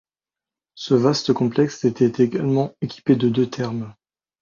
[0.73, 3.93] Ce vaste complexe était également équipé de deux thermes.